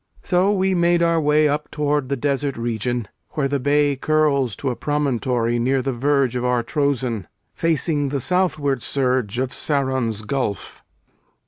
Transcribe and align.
So 0.23 0.51
we 0.51 0.73
made 0.73 1.03
our 1.03 1.21
way 1.21 1.47
Up 1.47 1.69
toward 1.69 2.09
the 2.09 2.15
desert 2.15 2.57
region, 2.57 3.07
where 3.33 3.47
the 3.47 3.59
bay 3.59 3.95
Curls 3.95 4.55
to 4.55 4.71
a 4.71 4.75
promontory 4.75 5.59
near 5.59 5.83
the 5.83 5.93
verge 5.93 6.35
Of 6.35 6.43
our 6.43 6.63
Trozên, 6.63 7.27
facing 7.53 8.09
the 8.09 8.19
southward 8.19 8.81
surge 8.81 9.37
Of 9.37 9.51
Saron's 9.53 10.23
gulf. 10.23 10.81